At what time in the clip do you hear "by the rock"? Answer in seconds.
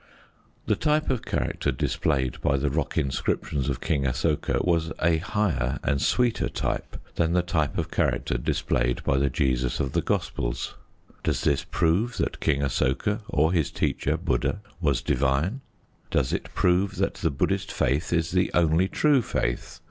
2.41-2.97